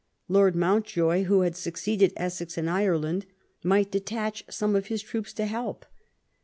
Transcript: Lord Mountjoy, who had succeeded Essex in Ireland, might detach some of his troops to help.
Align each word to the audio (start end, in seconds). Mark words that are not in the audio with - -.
Lord 0.27 0.55
Mountjoy, 0.55 1.25
who 1.25 1.41
had 1.41 1.55
succeeded 1.55 2.11
Essex 2.17 2.57
in 2.57 2.67
Ireland, 2.67 3.27
might 3.63 3.91
detach 3.91 4.43
some 4.49 4.75
of 4.75 4.87
his 4.87 5.03
troops 5.03 5.31
to 5.33 5.45
help. 5.45 5.85